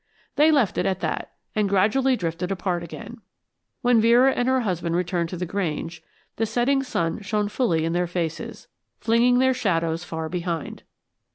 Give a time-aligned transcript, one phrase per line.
[0.35, 3.21] They left it at that, and gradually drifted apart again.
[3.83, 6.01] When Vera and her husband returned to the Grange,
[6.37, 8.67] the setting sun shone fully in their faces,
[8.99, 10.81] flinging their shadows far behind.